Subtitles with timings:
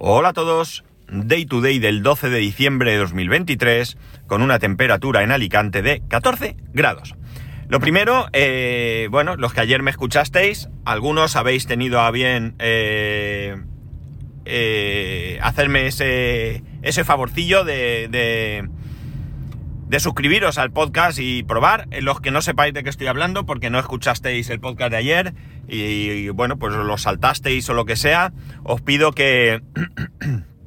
[0.00, 5.24] Hola a todos, Day to Day del 12 de diciembre de 2023, con una temperatura
[5.24, 7.16] en Alicante de 14 grados.
[7.68, 13.56] Lo primero, eh, bueno, los que ayer me escuchasteis, algunos habéis tenido a bien eh,
[14.44, 18.68] eh, hacerme ese, ese favorcillo de, de,
[19.88, 21.88] de suscribiros al podcast y probar.
[22.00, 25.34] Los que no sepáis de qué estoy hablando, porque no escuchasteis el podcast de ayer
[25.68, 28.32] y, y bueno, pues lo saltasteis o lo que sea,
[28.64, 29.62] os pido que...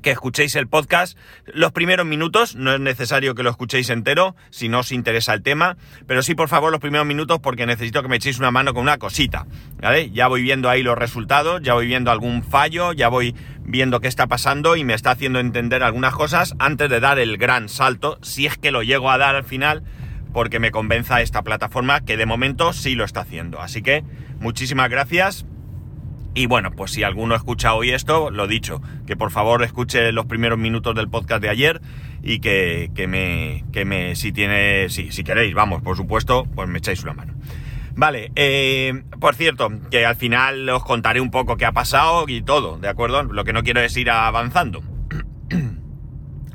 [0.00, 4.68] que escuchéis el podcast los primeros minutos, no es necesario que lo escuchéis entero si
[4.68, 8.08] no os interesa el tema, pero sí por favor los primeros minutos porque necesito que
[8.08, 9.46] me echéis una mano con una cosita,
[9.80, 10.10] ¿vale?
[10.10, 14.08] Ya voy viendo ahí los resultados, ya voy viendo algún fallo, ya voy viendo qué
[14.08, 18.18] está pasando y me está haciendo entender algunas cosas antes de dar el gran salto,
[18.22, 19.84] si es que lo llego a dar al final,
[20.32, 23.60] porque me convenza esta plataforma que de momento sí lo está haciendo.
[23.60, 24.04] Así que
[24.38, 25.44] muchísimas gracias
[26.34, 30.26] y bueno, pues si alguno escucha hoy esto, lo dicho, que por favor escuche los
[30.26, 31.80] primeros minutos del podcast de ayer
[32.22, 36.68] y que, que me, que me, si tiene, si, si queréis, vamos, por supuesto, pues
[36.68, 37.34] me echáis una mano.
[37.96, 42.42] Vale, eh, por cierto, que al final os contaré un poco qué ha pasado y
[42.42, 43.24] todo, ¿de acuerdo?
[43.24, 44.82] Lo que no quiero es ir avanzando.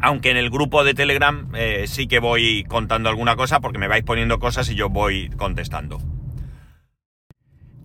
[0.02, 3.88] Aunque en el grupo de Telegram eh, sí que voy contando alguna cosa porque me
[3.88, 6.00] vais poniendo cosas y yo voy contestando.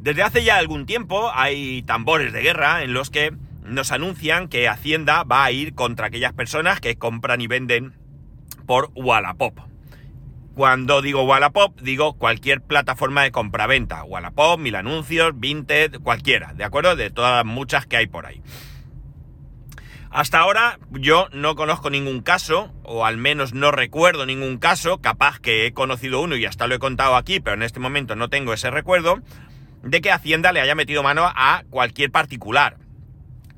[0.01, 3.35] Desde hace ya algún tiempo hay tambores de guerra en los que
[3.65, 7.93] nos anuncian que Hacienda va a ir contra aquellas personas que compran y venden
[8.67, 9.59] por Wallapop.
[10.55, 14.03] Cuando digo Wallapop, digo cualquier plataforma de compraventa.
[14.05, 16.97] Wallapop, Mil Anuncios, Vinted, cualquiera, ¿de acuerdo?
[16.97, 18.43] De todas muchas que hay por ahí.
[20.11, 25.39] Hasta ahora yo no conozco ningún caso, o al menos no recuerdo ningún caso, capaz
[25.41, 28.29] que he conocido uno y hasta lo he contado aquí, pero en este momento no
[28.29, 29.21] tengo ese recuerdo,
[29.83, 32.77] de que Hacienda le haya metido mano a cualquier particular.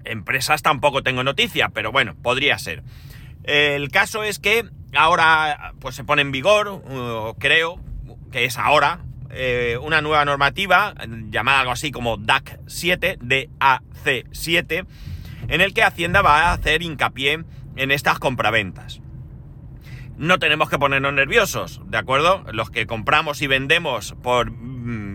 [0.05, 2.83] Empresas tampoco tengo noticia, pero bueno, podría ser.
[3.45, 7.81] El caso es que ahora pues se pone en vigor, uh, creo
[8.31, 9.01] que es ahora,
[9.31, 10.95] eh, una nueva normativa
[11.31, 13.83] llamada algo así como DAC 7, DAC
[14.31, 14.85] 7,
[15.49, 17.45] en el que Hacienda va a hacer hincapié
[17.77, 19.01] en estas compraventas.
[20.19, 22.45] No tenemos que ponernos nerviosos, ¿de acuerdo?
[22.53, 24.53] Los que compramos y vendemos por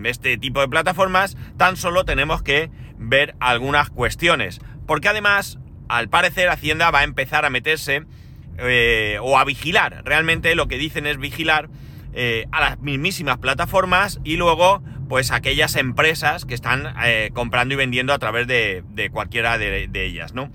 [0.04, 4.60] este tipo de plataformas, tan solo tenemos que ver algunas cuestiones.
[4.86, 5.58] Porque además,
[5.88, 8.04] al parecer, Hacienda va a empezar a meterse
[8.58, 10.02] eh, o a vigilar.
[10.04, 11.68] Realmente lo que dicen es vigilar
[12.12, 17.76] eh, a las mismísimas plataformas y luego, pues aquellas empresas que están eh, comprando y
[17.76, 20.50] vendiendo a través de, de cualquiera de, de ellas, ¿no?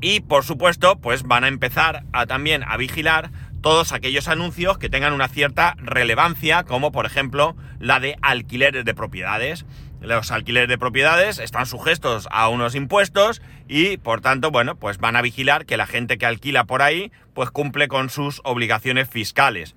[0.00, 3.30] Y por supuesto, pues van a empezar a también a vigilar
[3.64, 8.92] todos aquellos anuncios que tengan una cierta relevancia, como por ejemplo la de alquileres de
[8.92, 9.64] propiedades.
[10.02, 15.16] Los alquileres de propiedades están sujetos a unos impuestos y por tanto, bueno, pues van
[15.16, 19.74] a vigilar que la gente que alquila por ahí pues cumple con sus obligaciones fiscales.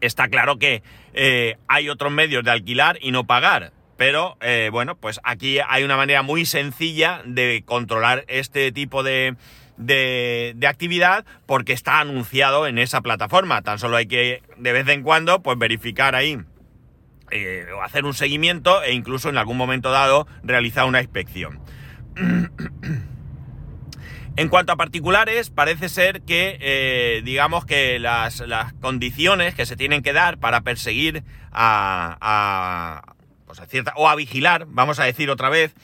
[0.00, 0.82] Está claro que
[1.14, 5.84] eh, hay otros medios de alquilar y no pagar, pero eh, bueno, pues aquí hay
[5.84, 9.36] una manera muy sencilla de controlar este tipo de,
[9.80, 13.62] de, actividad porque está anunciado en esa plataforma.
[13.62, 16.38] Tan solo hay que de vez en cuando pues verificar ahí
[17.30, 21.60] eh, o hacer un seguimiento e incluso en algún momento dado realizar una inspección.
[24.36, 29.76] en cuanto a particulares, parece ser que, eh, digamos que las, las, condiciones que se
[29.76, 33.14] tienen que dar para perseguir a, a,
[33.46, 35.74] pues a cierta, o a vigilar, vamos a decir otra vez,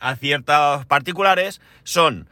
[0.00, 2.28] a ciertos particulares son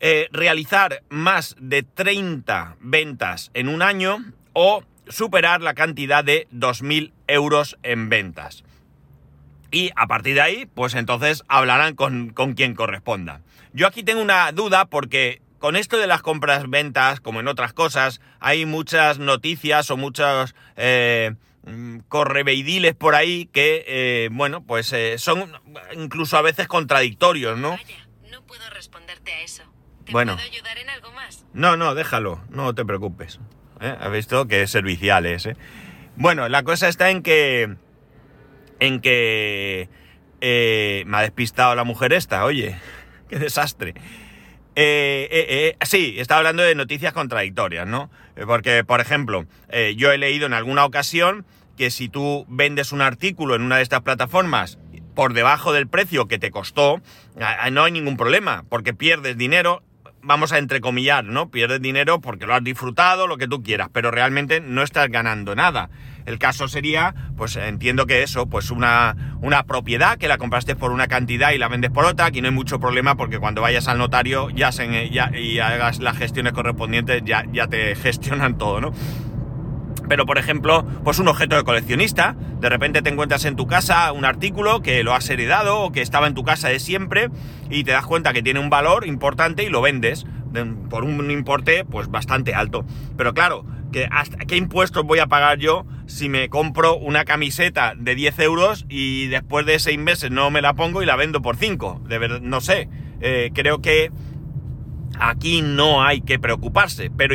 [0.00, 7.12] eh, realizar más de 30 ventas en un año o superar la cantidad de 2.000
[7.26, 8.64] euros en ventas.
[9.70, 13.40] Y a partir de ahí, pues entonces hablarán con, con quien corresponda.
[13.72, 18.20] Yo aquí tengo una duda porque con esto de las compras-ventas, como en otras cosas,
[18.38, 21.34] hay muchas noticias o muchos eh,
[22.08, 25.50] correveidiles por ahí que, eh, bueno, pues son
[25.94, 27.70] incluso a veces contradictorios, ¿no?
[27.70, 29.62] Vaya, no puedo responderte a eso.
[30.04, 30.34] ¿Te Bueno.
[30.36, 31.44] puedo ayudar en algo más?
[31.52, 33.40] No, no, déjalo, no te preocupes.
[33.80, 33.94] ¿Eh?
[33.98, 35.56] ¿Has visto que es servicial es, eh?
[36.16, 37.76] Bueno, la cosa está en que...
[38.80, 39.88] En que...
[40.40, 42.76] eh, me ha despistado la mujer esta, oye.
[43.28, 43.94] Qué desastre.
[44.76, 48.10] Eh, eh, eh, sí, estaba hablando de noticias contradictorias, ¿no?
[48.46, 49.46] Porque, por ejemplo,
[49.96, 51.46] yo he leído en alguna ocasión
[51.76, 54.78] que si tú vendes un artículo en una de estas plataformas
[55.14, 57.00] por debajo del precio que te costó,
[57.70, 59.82] no hay ningún problema, porque pierdes dinero
[60.24, 61.50] vamos a entrecomillar, ¿no?
[61.50, 65.54] Pierdes dinero porque lo has disfrutado, lo que tú quieras, pero realmente no estás ganando
[65.54, 65.90] nada.
[66.26, 70.90] El caso sería, pues entiendo que eso, pues una, una propiedad que la compraste por
[70.90, 73.88] una cantidad y la vendes por otra, aquí no hay mucho problema porque cuando vayas
[73.88, 78.80] al notario ya se, ya, y hagas las gestiones correspondientes ya, ya te gestionan todo,
[78.80, 78.92] ¿no?
[80.08, 84.12] Pero, por ejemplo, pues un objeto de coleccionista, de repente te encuentras en tu casa
[84.12, 87.30] un artículo que lo has heredado o que estaba en tu casa de siempre
[87.70, 90.26] y te das cuenta que tiene un valor importante y lo vendes
[90.88, 92.84] por un importe pues bastante alto.
[93.16, 98.38] Pero claro, ¿qué impuestos voy a pagar yo si me compro una camiseta de 10
[98.40, 102.02] euros y después de 6 meses no me la pongo y la vendo por 5?
[102.08, 102.88] De verdad, no sé.
[103.20, 104.10] Eh, creo que
[105.18, 107.34] aquí no hay que preocuparse, pero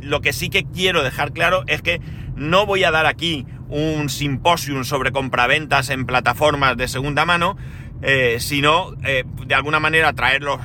[0.00, 2.00] lo que sí que quiero dejar claro es que
[2.36, 7.56] no voy a dar aquí un simposium sobre compraventas en plataformas de segunda mano,
[8.02, 10.60] eh, sino eh, de alguna manera traerlos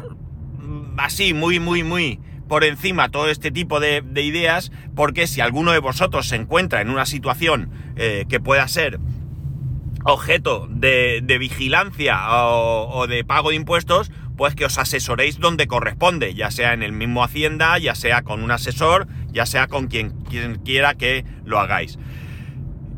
[0.98, 5.80] así, muy, muy, muy por encima todo este tipo de, ideas, porque si alguno de
[5.80, 9.00] vosotros se encuentra en una situación eh, que pueda ser
[10.06, 16.34] objeto de, vigilancia o, o, de pago de impuestos, pues que os asesoréis donde corresponde,
[16.34, 20.12] ya sea en el mismo Hacienda, ya sea con un asesor, ya sea con quien,
[20.30, 21.98] quien quiera que lo hagáis.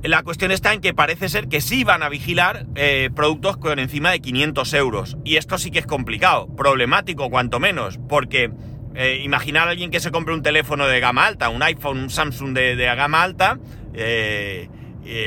[0.08, 3.80] La cuestión está en que parece ser que sí van a vigilar eh, productos con
[3.80, 5.18] encima de 500 euros.
[5.24, 8.52] Y esto sí que es complicado, problemático cuanto menos, porque
[8.94, 12.10] eh, imaginar a alguien que se compre un teléfono de gama alta, un iPhone, un
[12.12, 13.58] Samsung de, de gama alta,
[13.96, 14.70] eh,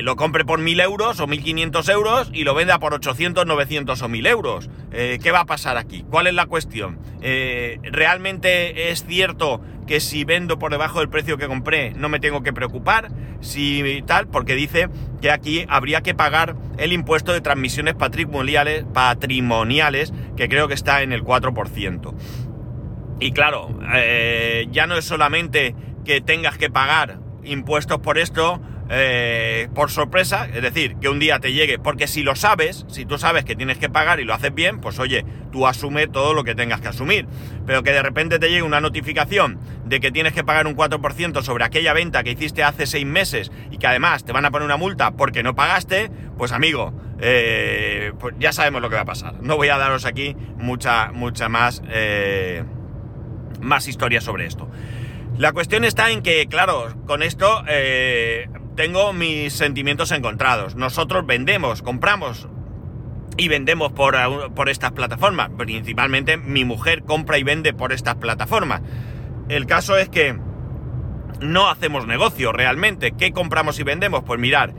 [0.03, 4.09] lo compre por 1.000 euros o 1.500 euros y lo venda por 800, 900 o
[4.09, 4.71] 1.000 euros.
[4.91, 6.05] ¿Qué va a pasar aquí?
[6.09, 6.99] ¿Cuál es la cuestión?
[7.21, 12.21] Eh, ¿Realmente es cierto que si vendo por debajo del precio que compré no me
[12.21, 13.09] tengo que preocupar?
[13.41, 14.89] Si tal, porque dice
[15.21, 21.03] que aquí habría que pagar el impuesto de transmisiones patrimoniales, patrimoniales que creo que está
[21.03, 22.15] en el 4%.
[23.21, 23.79] Y claro,
[24.71, 25.75] ya no es solamente
[26.05, 31.41] que tengas que pagar impuestos por esto, eh, por sorpresa, es decir, que un día
[31.41, 34.33] te llegue, porque si lo sabes, si tú sabes que tienes que pagar y lo
[34.33, 37.27] haces bien, pues oye, tú asume todo lo que tengas que asumir.
[37.67, 41.43] Pero que de repente te llegue una notificación de que tienes que pagar un 4%
[41.43, 44.65] sobre aquella venta que hiciste hace seis meses y que además te van a poner
[44.65, 49.07] una multa porque no pagaste, pues amigo, eh, pues ya sabemos lo que va a
[49.07, 49.35] pasar.
[49.43, 52.65] No voy a daros aquí mucha, mucha más, eh,
[53.61, 54.69] más historia sobre esto.
[55.37, 57.63] La cuestión está en que, claro, con esto
[58.79, 60.77] tengo mis sentimientos encontrados.
[60.77, 62.47] Nosotros vendemos, compramos
[63.37, 64.15] y vendemos por,
[64.55, 65.51] por estas plataformas.
[65.59, 68.83] Principalmente mi mujer compra y vende por estas plataformas.
[69.49, 70.39] El caso es que
[71.41, 73.11] no hacemos negocio realmente.
[73.19, 74.23] ¿Qué compramos y vendemos?
[74.23, 74.73] Pues mirar,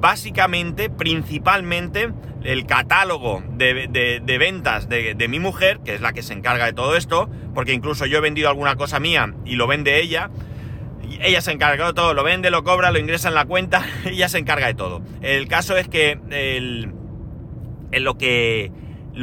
[0.00, 2.12] básicamente, principalmente,
[2.44, 6.74] el catálogo de, ventas de, de, mi mujer, que es la que se encarga de
[6.74, 10.28] todo esto, porque incluso yo he vendido alguna cosa mía y lo vende ella,
[11.22, 14.28] ella se encarga de todo, lo vende, lo cobra, lo ingresa en la cuenta, ella
[14.28, 15.02] se encarga de todo.
[15.22, 16.92] El caso es que el,
[17.92, 18.16] lo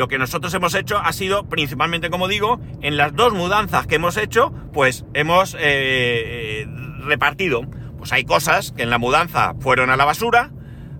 [0.07, 4.17] que nosotros hemos hecho ha sido principalmente, como digo, en las dos mudanzas que hemos
[4.17, 6.67] hecho, pues hemos eh,
[6.99, 7.61] repartido.
[7.97, 10.51] Pues hay cosas que en la mudanza fueron a la basura,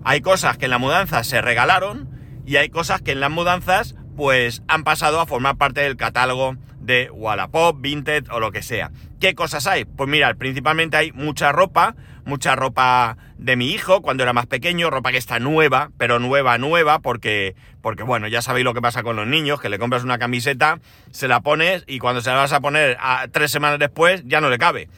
[0.04, 2.08] hay cosas que en la mudanza se regalaron
[2.46, 6.56] y hay cosas que en las mudanzas pues han pasado a formar parte del catálogo
[6.78, 8.92] de Wallapop, Vinted o lo que sea.
[9.24, 9.86] ¿Qué cosas hay?
[9.86, 14.90] Pues mira, principalmente hay mucha ropa, mucha ropa de mi hijo cuando era más pequeño,
[14.90, 19.02] ropa que está nueva, pero nueva, nueva, porque, porque bueno, ya sabéis lo que pasa
[19.02, 20.78] con los niños, que le compras una camiseta,
[21.10, 22.98] se la pones y cuando se la vas a poner
[23.32, 24.90] tres semanas después ya no le cabe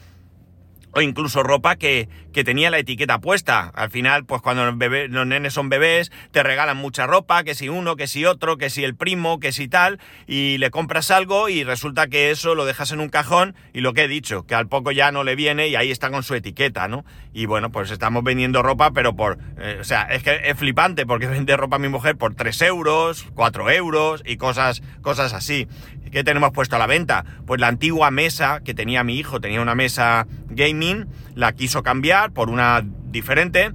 [0.97, 3.71] o incluso ropa que, que, tenía la etiqueta puesta.
[3.75, 7.53] Al final, pues cuando los, bebés, los nenes son bebés, te regalan mucha ropa, que
[7.53, 11.11] si uno, que si otro, que si el primo, que si tal, y le compras
[11.11, 14.47] algo y resulta que eso lo dejas en un cajón y lo que he dicho,
[14.47, 17.05] que al poco ya no le viene y ahí está con su etiqueta, ¿no?
[17.31, 19.37] Y bueno, pues estamos vendiendo ropa, pero por...
[19.59, 22.59] Eh, o sea, es que es flipante porque vende ropa a mi mujer por 3
[22.63, 25.67] euros, 4 euros y cosas, cosas así.
[26.11, 27.25] ¿Qué tenemos puesto a la venta?
[27.45, 30.86] Pues la antigua mesa que tenía mi hijo, tenía una mesa gaming,
[31.35, 33.71] la quiso cambiar por una diferente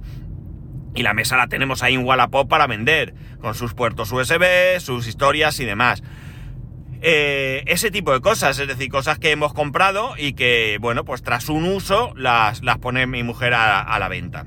[0.95, 5.07] y la mesa la tenemos ahí en Wallapop para vender, con sus puertos USB, sus
[5.07, 6.03] historias y demás.
[7.01, 11.21] Eh, ese tipo de cosas, es decir, cosas que hemos comprado y que, bueno, pues
[11.21, 14.45] tras un uso las, las pone mi mujer a, la venta.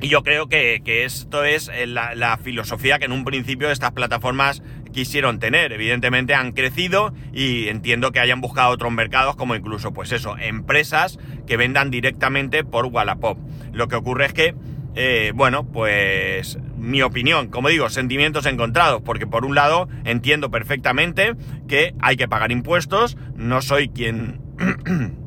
[0.00, 4.62] Y yo creo que, esto es la, la, filosofía que en un principio estas plataformas
[4.96, 5.74] quisieron tener.
[5.74, 11.18] Evidentemente han crecido y entiendo que hayan buscado otros mercados como incluso, pues eso, empresas
[11.46, 13.38] que vendan directamente por Wallapop.
[13.72, 14.54] Lo que ocurre es que,
[14.94, 21.34] eh, bueno, pues mi opinión, como digo, sentimientos encontrados, porque por un lado entiendo perfectamente
[21.68, 24.40] que hay que pagar impuestos, no soy quien...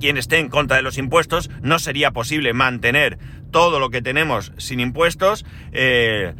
[0.00, 3.18] quien esté en contra de los impuestos, no sería posible mantener
[3.52, 5.44] todo lo que tenemos sin impuestos.
[5.70, 6.34] Eh,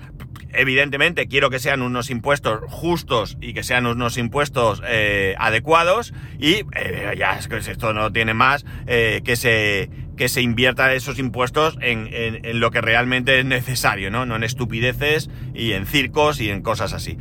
[0.52, 6.64] evidentemente quiero que sean unos impuestos justos y que sean unos impuestos eh, adecuados y
[6.75, 11.78] eh, ya es que esto no tiene más que se que se invierta esos impuestos
[11.80, 14.26] en, en, lo que realmente es necesario, ¿no?
[14.26, 17.16] No en estupideces y en circos y en cosas así.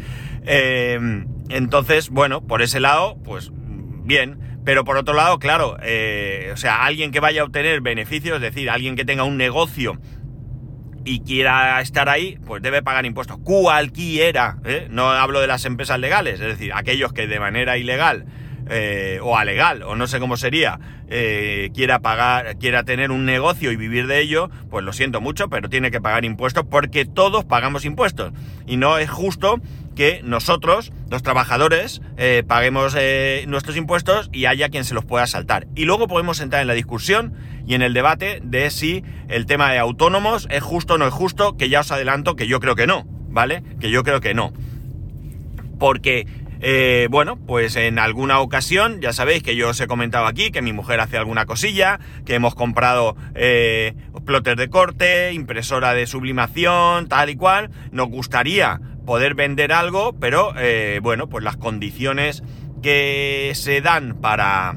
[1.49, 3.51] entonces, bueno, por ese lado, pues
[4.03, 4.39] bien.
[4.63, 5.77] Pero por otro lado, claro,
[6.53, 9.97] o sea, alguien que vaya a obtener beneficios, es decir, alguien que tenga un negocio
[11.05, 13.37] y quiera estar ahí, pues debe pagar impuestos.
[13.43, 14.87] Cualquiera, ¿eh?
[14.89, 18.25] no hablo de las empresas legales, es decir, aquellos que de manera ilegal
[18.69, 20.79] eh, o alegal, o no sé cómo sería,
[21.09, 25.49] eh, quiera pagar, quiera tener un negocio y vivir de ello, pues lo siento mucho,
[25.49, 28.31] pero tiene que pagar impuestos porque todos pagamos impuestos.
[28.67, 29.59] Y no es justo
[29.95, 32.95] que nosotros, los trabajadores, eh, paguemos
[33.47, 35.67] nuestros impuestos y haya quien se los pueda saltar.
[35.75, 37.33] Y luego podemos entrar en la discusión
[37.65, 41.13] y en el debate de si el tema de autónomos es justo o no es
[41.13, 43.63] justo, que ya os adelanto que yo creo que no, ¿vale?
[43.79, 44.53] Que yo creo que no.
[45.79, 46.27] Porque
[46.63, 50.61] eh, bueno, pues en alguna ocasión, ya sabéis que yo os he comentado aquí que
[50.61, 53.95] mi mujer hace alguna cosilla, que hemos comprado eh,
[54.55, 57.71] de corte, impresora de sublimación, tal y cual.
[57.91, 62.43] Nos gustaría poder vender algo, pero eh, bueno, pues las condiciones
[62.83, 64.75] que se dan para,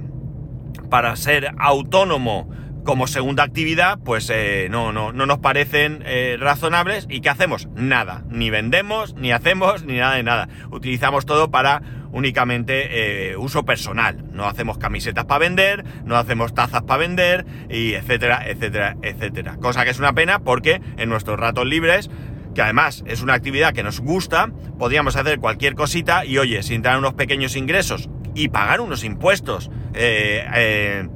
[0.88, 2.48] para ser autónomo
[2.84, 7.06] como segunda actividad, pues eh, no, no, no nos parecen eh, razonables.
[7.08, 7.68] ¿Y qué hacemos?
[7.74, 8.22] Nada.
[8.28, 10.48] Ni vendemos, ni hacemos, ni nada de nada.
[10.70, 14.24] Utilizamos todo para únicamente eh, uso personal.
[14.32, 19.56] No hacemos camisetas para vender, no hacemos tazas para vender, y etcétera, etcétera, etcétera.
[19.56, 22.10] Cosa que es una pena porque en nuestros ratos libres,
[22.54, 26.82] que además es una actividad que nos gusta, podríamos hacer cualquier cosita y oye, sin
[26.82, 29.70] tener unos pequeños ingresos y pagar unos impuestos.
[29.94, 31.08] Eh,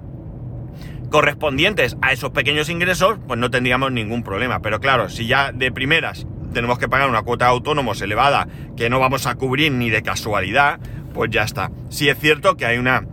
[1.11, 4.61] correspondientes a esos pequeños ingresos, pues no tendríamos ningún problema.
[4.61, 8.91] Pero claro, si ya de primeras tenemos que pagar una cuota de autónomos elevada que
[8.91, 10.81] no vamos a cubrir ni de casualidad,
[11.15, 11.71] pues ya está.
[11.91, 13.05] Sí es cierto que hay una,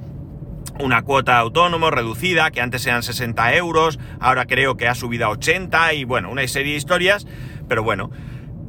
[0.80, 5.26] una cuota de autónomos reducida, que antes eran 60 euros, ahora creo que ha subido
[5.26, 7.28] a 80 y bueno, una serie de historias,
[7.68, 8.12] pero bueno,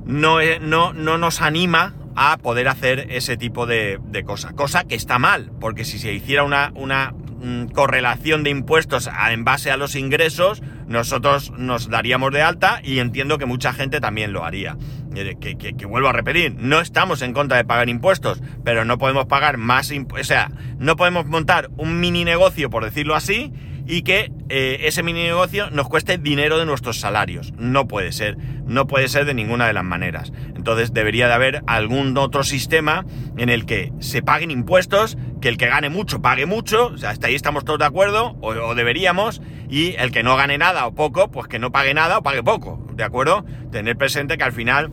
[0.05, 4.55] no, no, no nos anima a poder hacer ese tipo de, de cosas.
[4.55, 7.13] Cosa que está mal, porque si se hiciera una, una
[7.47, 12.99] Mm, correlación de impuestos en base a los ingresos, nosotros nos daríamos de alta y
[12.99, 14.77] entiendo que mucha gente también lo haría.
[15.15, 19.27] Eh, que, vuelvo a repetir, no estamos en contra de pagar impuestos, pero no podemos
[19.27, 20.51] pagar más impuestos, o sea,
[20.81, 23.53] no podemos montar un mini negocio, por decirlo así,
[23.87, 27.53] y que eh, ese mini negocio nos cueste dinero de nuestros salarios.
[27.57, 30.33] No puede ser, no puede ser de ninguna de las maneras.
[30.55, 33.05] Entonces debería de haber algún otro sistema
[33.37, 37.29] en el que se paguen impuestos, que el que gane mucho pague mucho, o hasta
[37.29, 41.31] ahí estamos todos de acuerdo, o, deberíamos, y el que no gane nada o poco,
[41.31, 43.45] pues que no pague nada o pague poco, ¿de acuerdo?
[43.71, 44.91] Tener presente que al final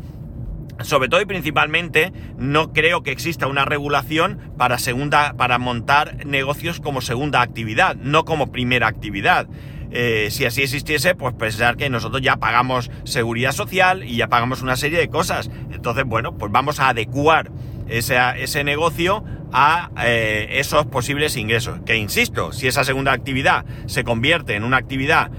[0.82, 6.80] sobre todo y principalmente, no creo que exista una regulación para segunda, para montar negocios
[6.80, 9.48] como segunda actividad, no como primera actividad.
[9.92, 14.64] Eh, si así existiese, pues pensar que nosotros ya pagamos seguridad social y ya pagamos
[14.64, 15.52] una serie de cosas.
[15.72, 17.52] Entonces, bueno, pues vamos a adecuar
[17.88, 21.80] ese, ese negocio a eh, esos posibles ingresos.
[21.86, 25.30] Que insisto, si esa segunda actividad se convierte en una actividad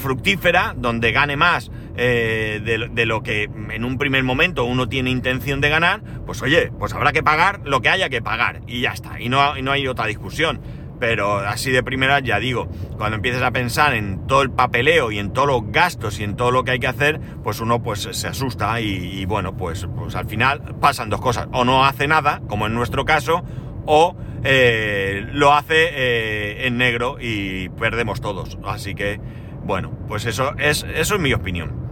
[0.00, 5.60] fructífera, donde gane más eh, de, lo que en un primer momento uno tiene intención
[5.60, 8.92] de ganar, pues oye, pues habrá que pagar lo que haya que pagar y ya
[8.92, 10.60] está, y no, no hay otra discusión.
[11.00, 15.18] Pero así de primera, ya digo, cuando empieces a pensar en todo el papeleo y
[15.18, 18.08] en todos los gastos y en todo lo que hay que hacer, pues uno pues
[18.10, 21.48] se asusta y, bueno, pues, pues al final pasan dos cosas.
[21.52, 23.44] O no hace nada, como en nuestro caso,
[23.86, 28.56] o eh, lo hace eh, en negro y perdemos todos.
[28.64, 29.20] Así que,
[29.64, 31.83] bueno, pues eso es, eso es mi opinión.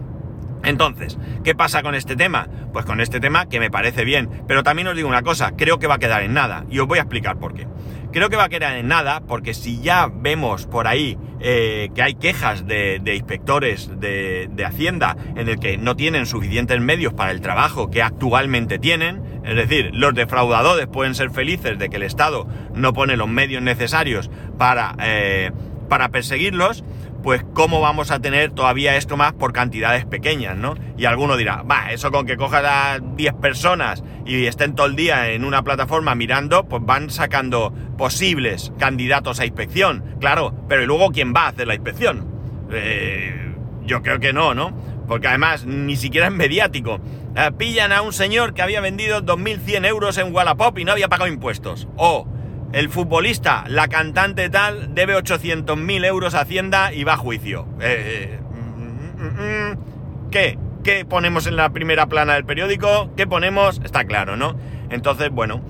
[0.63, 2.47] Entonces, ¿qué pasa con este tema?
[2.71, 5.77] Pues con este tema que me parece bien, pero también os digo una cosa, creo
[5.77, 7.67] que va a quedar en nada, y os voy a explicar por qué.
[8.13, 12.03] Creo que va a quedar en nada porque si ya vemos por ahí eh, que
[12.03, 17.41] hay quejas de, inspectores de, Hacienda en el que no tienen suficientes medios para el
[17.41, 22.47] trabajo que actualmente tienen, es decir, los defraudadores pueden ser felices de que el Estado
[22.73, 25.51] no pone los medios necesarios para, eh,
[25.89, 26.83] para perseguirlos,
[27.23, 30.75] pues cómo vamos a tener todavía esto más por cantidades pequeñas, ¿no?
[30.97, 34.95] Y alguno dirá, va, eso con que cojas a 10 personas y estén todo el
[34.95, 40.85] día en una plataforma mirando, pues van sacando posibles candidatos a inspección, claro, pero ¿y
[40.85, 42.27] luego quién va a hacer la inspección?
[42.71, 43.53] Eh,
[43.85, 44.73] yo creo que no, ¿no?
[45.07, 46.99] porque además ni siquiera es mediático.
[47.35, 51.07] Eh, pillan a un señor que había vendido 2.100 euros en Wallapop y no había
[51.07, 51.87] pagado impuestos.
[51.97, 52.27] O
[52.73, 57.67] el futbolista, la cantante tal, debe 800.000 euros a Hacienda y va a juicio.
[57.79, 60.57] Eh, mm, mm, mm, ¿Qué?
[60.83, 63.11] ¿Qué ponemos en la primera plana del periódico?
[63.15, 63.79] ¿Qué ponemos?
[63.85, 64.57] Está claro, ¿no?
[64.89, 65.61] Entonces, bueno,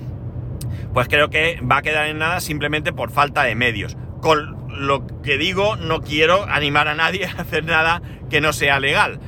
[0.94, 3.98] pues creo que va a quedar en nada simplemente por falta de medios.
[4.22, 8.80] Con lo que digo, no quiero animar a nadie a hacer nada que no sea
[8.80, 9.20] legal.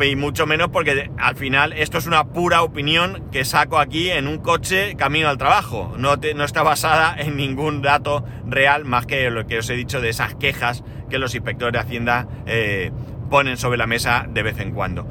[0.00, 4.28] Y mucho menos porque al final esto es una pura opinión que saco aquí en
[4.28, 5.94] un coche camino al trabajo.
[5.98, 10.00] No, no está basada en ningún dato real más que lo que os he dicho
[10.00, 12.92] de esas quejas que los inspectores de Hacienda eh,
[13.28, 15.06] ponen sobre la mesa de vez en cuando.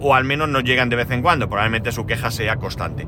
[0.00, 3.06] O al menos no llegan de vez en cuando, probablemente su queja sea constante.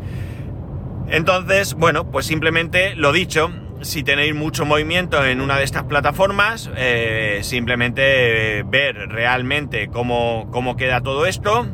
[1.09, 3.51] Entonces, bueno, pues simplemente lo dicho,
[3.83, 10.77] si tenéis mucho movimiento en una de estas plataformas, eh, simplemente ver realmente cómo, cómo,
[10.77, 11.67] queda todo esto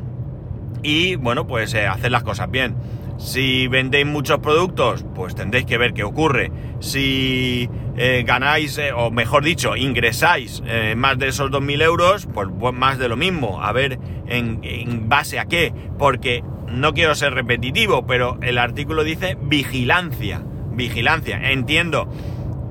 [0.83, 2.77] y, bueno, pues eh, hacer las cosas bien.
[3.19, 6.51] Si vendéis muchos productos, pues tendréis que ver qué ocurre.
[6.81, 10.63] Si eh, ganáis, o mejor dicho, ingresáis
[10.97, 13.63] más de esos 2.000 euros, pues, pues, más de lo mismo.
[13.63, 15.73] A ver en base a qué.
[15.99, 16.43] Porque
[16.73, 20.43] no quiero ser repetitivo, pero el artículo dice vigilancia.
[20.75, 21.51] Vigilancia.
[21.51, 22.09] Entiendo,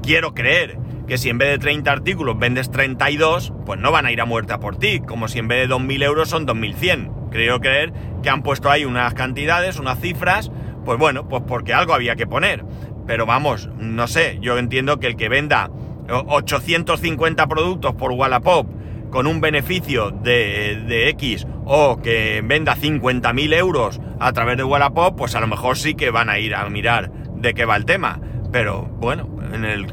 [0.02, 0.78] quiero creer
[1.08, 4.26] que si en vez de 30 artículos vendes 32, pues no van a ir a
[4.26, 5.00] muerta por ti.
[5.00, 7.30] Como si en vez de 2.000 euros son 2.100.
[7.32, 7.94] Creo creer
[8.24, 10.52] que han puesto ahí unas cantidades, unas cifras,
[10.86, 12.64] pues bueno, pues porque algo había que poner.
[13.08, 15.70] Pero vamos, no sé, yo entiendo que el que venda
[16.10, 18.68] 850 productos por Wallapop
[19.10, 25.18] con un beneficio de, de X o que venda 50.000 euros a través de Wallapop,
[25.18, 27.12] pues a lo mejor sí que van a ir a mirar
[27.42, 28.20] de qué va el tema.
[28.52, 29.88] Pero bueno, en el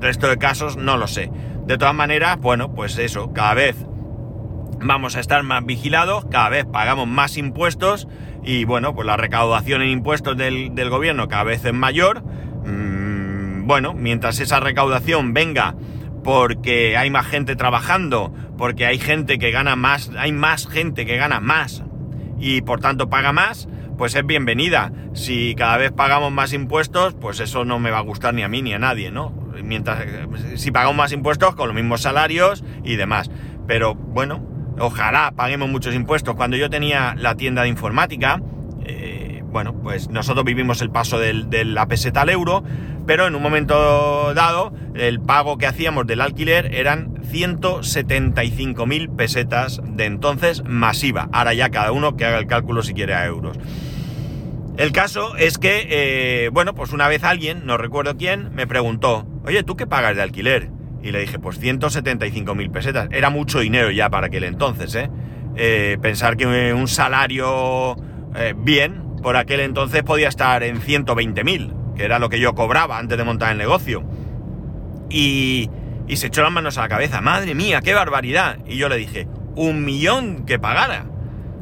[0.00, 1.30] resto de casos no lo sé.
[1.66, 3.76] De todas maneras, bueno, pues eso, cada vez
[4.80, 8.06] vamos a estar más vigilados, cada vez pagamos más impuestos
[8.42, 12.22] y bueno, pues la recaudación en impuestos del, del gobierno cada vez es mayor.
[12.22, 15.74] Mm, bueno, mientras esa recaudación venga
[16.22, 21.16] porque hay más gente trabajando, porque hay gente que gana más, hay más gente que
[21.16, 21.84] gana más
[22.38, 24.92] y por tanto paga más, pues es bienvenida.
[25.14, 28.48] Si cada vez pagamos más impuestos, pues eso no me va a gustar ni a
[28.48, 29.32] mí ni a nadie, ¿no?
[29.62, 30.04] Mientras,
[30.56, 33.30] si pagamos más impuestos con los mismos salarios y demás.
[33.66, 34.46] Pero bueno,
[34.78, 36.34] ojalá paguemos muchos impuestos.
[36.34, 38.42] Cuando yo tenía la tienda de informática,
[38.84, 39.13] eh,
[39.54, 42.64] bueno, pues nosotros vivimos el paso de la peseta al euro,
[43.06, 50.06] pero en un momento dado el pago que hacíamos del alquiler eran 175.000 pesetas de
[50.06, 51.28] entonces masiva.
[51.32, 53.56] Ahora ya cada uno que haga el cálculo si quiere a euros.
[54.76, 59.24] El caso es que, eh, bueno, pues una vez alguien, no recuerdo quién, me preguntó,
[59.46, 60.68] oye, ¿tú qué pagas de alquiler?
[61.00, 63.08] Y le dije, pues 175.000 pesetas.
[63.12, 65.10] Era mucho dinero ya para aquel entonces, ¿eh?
[65.54, 67.94] eh pensar que un salario
[68.36, 72.98] eh, bien, por aquel entonces podía estar en 120.000, que era lo que yo cobraba
[72.98, 74.04] antes de montar el negocio.
[75.08, 75.70] Y,
[76.06, 78.58] y se echó las manos a la cabeza, madre mía, qué barbaridad.
[78.66, 81.06] Y yo le dije, un millón que pagara.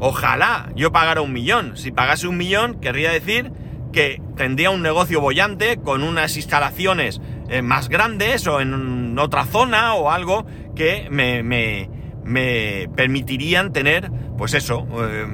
[0.01, 1.77] Ojalá yo pagara un millón.
[1.77, 3.53] Si pagase un millón, querría decir
[3.92, 9.94] que tendría un negocio bollante con unas instalaciones eh, más grandes o en otra zona
[9.94, 10.44] o algo
[10.75, 11.88] que me, me,
[12.25, 15.27] me permitirían tener, pues eso, eh,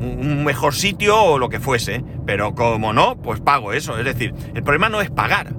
[0.00, 2.04] un mejor sitio o lo que fuese.
[2.26, 3.98] Pero como no, pues pago eso.
[3.98, 5.54] Es decir, el problema no es pagar.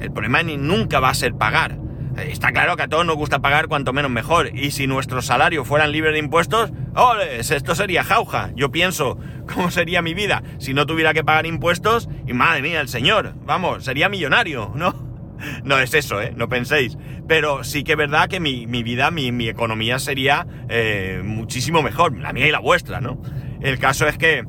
[0.00, 1.78] El problema ni nunca va a ser pagar.
[2.16, 4.56] Está claro que a todos nos gusta pagar cuanto menos mejor.
[4.56, 7.40] Y si nuestros salarios fueran libres de impuestos, ¡ole!
[7.40, 8.50] Esto sería jauja.
[8.56, 9.18] Yo pienso,
[9.52, 12.08] ¿cómo sería mi vida si no tuviera que pagar impuestos?
[12.26, 14.94] Y madre mía, el señor, vamos, sería millonario, ¿no?
[15.64, 16.32] No es eso, ¿eh?
[16.34, 16.96] No penséis.
[17.28, 22.32] Pero sí que es verdad que mi, vida, mi, economía sería eh, muchísimo mejor, la
[22.32, 23.20] mía y la vuestra, ¿no?
[23.60, 24.44] El caso es que,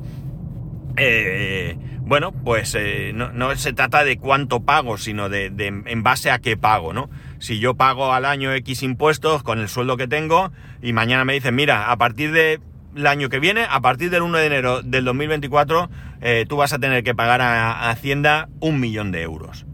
[0.96, 6.38] eh, bueno, pues eh, no, se trata de cuánto pago, sino de, en base a
[6.38, 7.10] qué pago, ¿no?
[7.38, 10.50] Si yo pago al año X impuestos con el sueldo que tengo
[10.82, 12.60] y mañana me dicen, mira, a partir del
[13.06, 15.90] año que viene, a partir del 1 de enero del 2024,
[16.20, 19.66] eh, tú vas a tener que pagar a Hacienda un millón de euros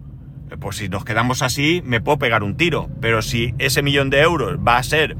[0.57, 2.88] pues si nos quedamos así, me puedo pegar un tiro.
[3.01, 5.16] Pero si ese millón de euros va a ser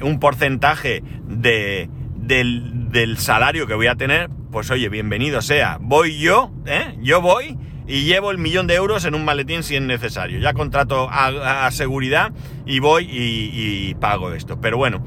[0.00, 1.90] un porcentaje de,
[2.28, 5.78] del, salario que voy a tener, pues oye, bienvenido sea.
[5.80, 6.96] Voy yo, ¿eh?
[7.00, 10.38] Yo voy y llevo el millón de euros en un maletín si es necesario.
[10.38, 12.32] Ya contrato a, seguridad
[12.66, 14.60] y voy y, pago esto.
[14.60, 15.02] Pero bueno,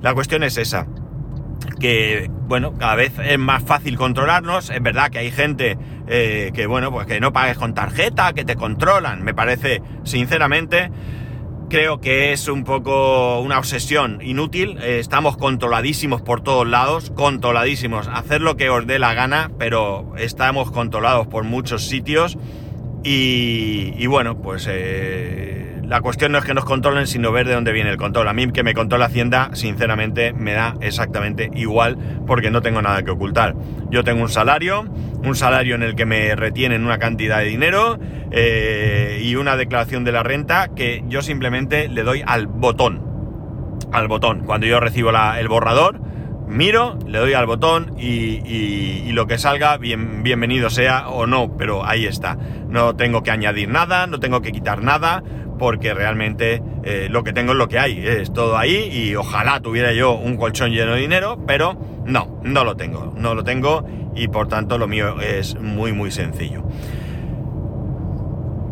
[0.00, 0.86] la cuestión es esa
[1.78, 4.70] que, bueno, cada vez es más fácil controlarnos.
[4.70, 5.76] Es verdad que hay gente
[6.08, 9.22] eh, que, bueno, pues que no pagues con tarjeta, que te controlan.
[9.22, 10.90] Me parece, sinceramente,
[11.72, 14.76] creo que es un poco una obsesión inútil.
[14.82, 18.08] Eh, estamos controladísimos por todos lados, controladísimos.
[18.08, 22.36] Hacer lo que os dé la gana, pero estamos controlados por muchos sitios.
[23.02, 25.51] Y, bueno, pues eh,
[25.82, 28.28] la cuestión no es que nos controlen, sino ver de dónde viene el control.
[28.28, 33.02] A mí que me controle Hacienda, sinceramente, me da exactamente igual porque no tengo nada
[33.02, 33.54] que ocultar.
[33.90, 37.98] Yo tengo un salario, un salario en el que me retienen una cantidad de dinero
[38.30, 43.02] eh, y una declaración de la renta que yo simplemente le doy al botón.
[43.92, 44.40] Al botón.
[44.46, 46.00] Cuando yo recibo el borrador,
[46.48, 51.26] miro, le doy al botón y, y- y lo que salga, bien, bienvenido sea o
[51.26, 52.38] no, pero ahí está.
[52.68, 55.22] No tengo que añadir nada, no tengo que quitar nada,
[55.62, 59.60] porque realmente eh, lo que tengo es lo que hay, es todo ahí y ojalá
[59.60, 63.86] tuviera yo un colchón lleno de dinero, pero no, no lo tengo, no lo tengo
[64.16, 66.64] y por tanto lo mío es muy muy sencillo.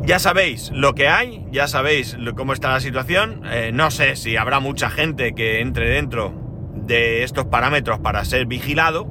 [0.02, 3.42] Ya sabéis lo que hay, ya sabéis cómo está la situación.
[3.44, 6.34] eh, no sé si habrá mucha gente que entre dentro
[6.74, 9.06] de estos parámetros para ser vigilado,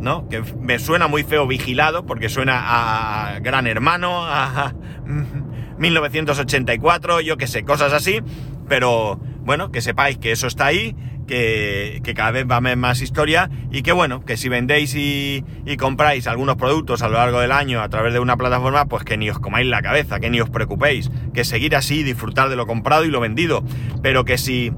[0.00, 0.28] ¿no?
[0.28, 4.74] Que me suena muy feo vigilado porque suena a Gran Hermano, a
[5.78, 8.20] 1984, yo qué sé, cosas así.
[8.68, 10.94] Pero bueno, que sepáis que eso está ahí,
[11.26, 15.44] que, cada vez va a haber más historia y que bueno, que si vendéis y,
[15.64, 19.04] y compráis algunos productos a lo largo del año a través de una plataforma, pues
[19.04, 22.56] que ni os comáis la cabeza, que ni os preocupéis, que seguir así, disfrutar de
[22.56, 23.64] lo comprado y lo vendido,
[24.02, 24.72] pero que si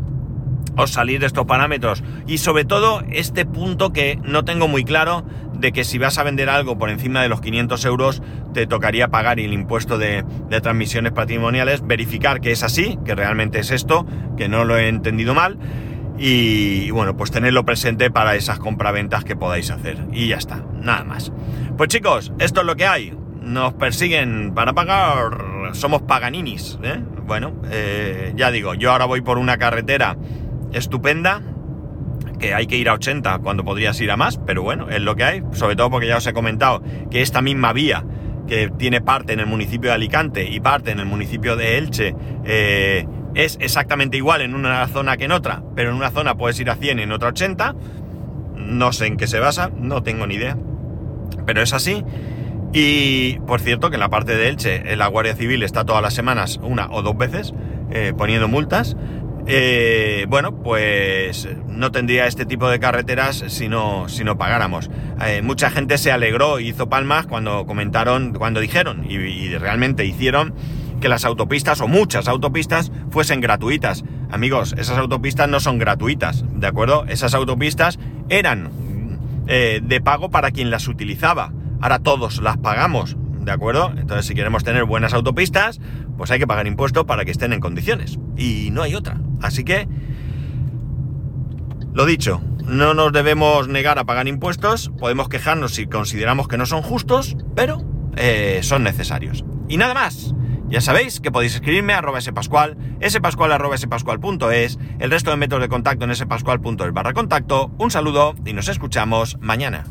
[0.76, 5.24] os salís de estos parámetros y sobre todo este punto que no tengo muy claro
[5.64, 8.22] de que si vas a vender algo por encima de los 500 euros
[8.52, 10.22] te tocaría pagar el impuesto de,
[10.62, 15.34] transmisiones patrimoniales, verificar que es así, que realmente es esto, que no lo he entendido
[15.34, 15.58] mal
[16.18, 21.02] y bueno, pues tenerlo presente para esas compraventas que podáis hacer y ya está, nada
[21.04, 21.32] más.
[21.78, 23.16] Pues chicos, esto es lo que hay.
[23.40, 27.00] Nos persiguen para pagar, somos paganinis, ¿eh?
[27.26, 30.18] Bueno, eh, ya digo, yo ahora voy por una carretera
[30.72, 31.40] estupenda,
[32.38, 35.16] que hay que ir a 80 cuando podrías ir a más, pero bueno, es lo
[35.16, 38.04] que hay, sobre todo porque ya os he comentado que esta misma vía
[38.46, 42.14] que tiene parte en el municipio de Alicante y parte en el municipio de Elche,
[42.44, 46.58] eh, es exactamente igual en una zona que en otra, pero en una zona puedes
[46.60, 47.74] ir a 100 y en otra 80,
[48.56, 50.56] no sé en qué se basa, no tengo ni idea,
[51.46, 52.04] pero es así.
[52.72, 56.02] Y por cierto que en la parte de Elche eh, la Guardia Civil está todas
[56.02, 57.54] las semanas, una o dos veces,
[57.90, 58.96] eh, poniendo multas.
[59.46, 64.90] Eh, bueno, pues no tendría este tipo de carreteras si no, si no pagáramos.
[65.26, 70.54] Eh, mucha gente se alegró y hizo palmas cuando comentaron, cuando dijeron, y, realmente hicieron,
[71.00, 74.04] que las autopistas o muchas autopistas fuesen gratuitas.
[74.30, 77.04] Amigos, esas autopistas no son gratuitas, ¿de acuerdo?
[77.08, 77.98] Esas autopistas
[78.30, 78.70] eran
[79.46, 81.52] eh, de pago para quien las utilizaba.
[81.82, 83.92] Ahora todos las pagamos, ¿de acuerdo?
[83.96, 85.80] Entonces si queremos tener buenas autopistas,
[86.16, 88.18] pues hay que pagar impuestos para que estén en condiciones.
[88.36, 89.20] Y no hay otra.
[89.40, 89.88] Así que,
[91.92, 96.66] lo dicho, no nos debemos negar a pagar impuestos, podemos quejarnos si consideramos que no
[96.66, 97.84] son justos, pero
[98.16, 99.44] eh, son necesarios.
[99.68, 100.34] Y nada más.
[100.66, 105.68] Ya sabéis que podéis escribirme a arroba spascual, spascual spascual.es, el resto de métodos de
[105.68, 107.70] contacto en spascual.es barra contacto.
[107.78, 109.84] Un saludo y nos escuchamos mañana.